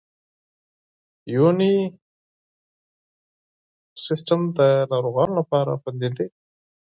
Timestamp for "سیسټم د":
4.05-4.59